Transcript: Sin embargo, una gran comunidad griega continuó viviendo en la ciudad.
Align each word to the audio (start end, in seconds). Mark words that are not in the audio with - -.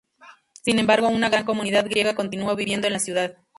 Sin 0.63 0.79
embargo, 0.79 1.09
una 1.09 1.29
gran 1.29 1.45
comunidad 1.45 1.83
griega 1.85 2.15
continuó 2.15 2.55
viviendo 2.55 2.87
en 2.87 2.93
la 2.93 2.99
ciudad. 2.99 3.37